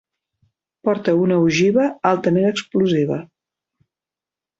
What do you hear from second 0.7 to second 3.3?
Porta una ogiva altament explosiva.